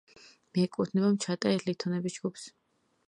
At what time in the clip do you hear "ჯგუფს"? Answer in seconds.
2.21-2.49